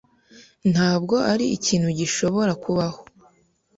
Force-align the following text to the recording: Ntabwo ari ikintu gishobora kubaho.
Ntabwo 0.71 1.15
ari 1.31 1.45
ikintu 1.57 1.89
gishobora 1.99 2.51
kubaho. 2.63 3.01